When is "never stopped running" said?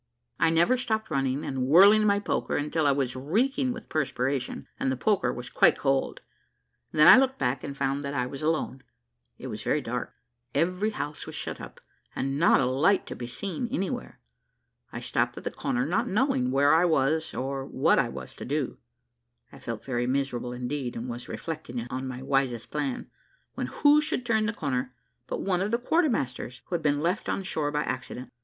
0.49-1.45